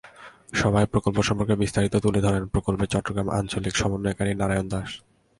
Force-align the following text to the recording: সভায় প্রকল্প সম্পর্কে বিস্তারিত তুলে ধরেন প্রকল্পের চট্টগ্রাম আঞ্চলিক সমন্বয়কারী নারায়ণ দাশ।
সভায় 0.53 0.87
প্রকল্প 0.91 1.17
সম্পর্কে 1.27 1.55
বিস্তারিত 1.55 1.93
তুলে 1.95 2.19
ধরেন 2.21 2.43
প্রকল্পের 2.53 2.91
চট্টগ্রাম 2.93 3.27
আঞ্চলিক 3.37 3.73
সমন্বয়কারী 3.75 4.31
নারায়ণ 4.35 4.67
দাশ। 4.73 4.89